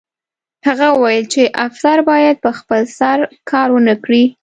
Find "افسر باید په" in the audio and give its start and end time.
1.67-2.51